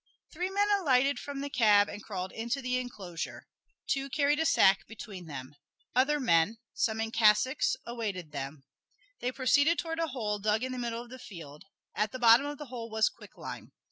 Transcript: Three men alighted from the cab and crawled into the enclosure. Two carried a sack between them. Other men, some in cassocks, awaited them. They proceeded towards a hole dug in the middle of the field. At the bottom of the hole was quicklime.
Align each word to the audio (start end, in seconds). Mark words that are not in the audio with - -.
Three 0.33 0.49
men 0.49 0.67
alighted 0.71 1.19
from 1.19 1.41
the 1.41 1.49
cab 1.51 1.87
and 1.87 2.03
crawled 2.03 2.31
into 2.31 2.59
the 2.59 2.79
enclosure. 2.79 3.45
Two 3.85 4.09
carried 4.09 4.39
a 4.39 4.47
sack 4.47 4.87
between 4.87 5.27
them. 5.27 5.53
Other 5.93 6.19
men, 6.19 6.57
some 6.73 6.99
in 6.99 7.11
cassocks, 7.11 7.75
awaited 7.85 8.31
them. 8.31 8.63
They 9.19 9.31
proceeded 9.31 9.77
towards 9.77 10.01
a 10.01 10.07
hole 10.07 10.39
dug 10.39 10.63
in 10.63 10.71
the 10.71 10.79
middle 10.79 11.03
of 11.03 11.11
the 11.11 11.19
field. 11.19 11.65
At 11.93 12.13
the 12.13 12.17
bottom 12.17 12.47
of 12.47 12.57
the 12.57 12.65
hole 12.73 12.89
was 12.89 13.09
quicklime. 13.09 13.73